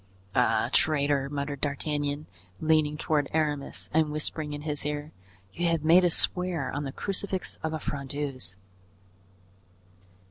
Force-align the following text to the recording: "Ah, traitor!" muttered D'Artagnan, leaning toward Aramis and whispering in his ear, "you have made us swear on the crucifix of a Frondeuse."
"Ah, 0.33 0.71
traitor!" 0.73 1.29
muttered 1.29 1.61
D'Artagnan, 1.61 2.25
leaning 2.59 2.97
toward 2.97 3.29
Aramis 3.33 3.87
and 3.93 4.11
whispering 4.11 4.51
in 4.51 4.63
his 4.63 4.83
ear, 4.83 5.11
"you 5.53 5.67
have 5.67 5.83
made 5.83 6.03
us 6.03 6.15
swear 6.15 6.71
on 6.71 6.85
the 6.85 6.91
crucifix 6.91 7.59
of 7.61 7.71
a 7.71 7.77
Frondeuse." 7.79 8.55